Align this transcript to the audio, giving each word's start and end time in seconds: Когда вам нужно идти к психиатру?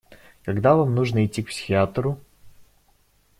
Когда 0.43 0.73
вам 0.75 0.95
нужно 0.95 1.27
идти 1.27 1.43
к 1.43 1.49
психиатру? 1.49 2.19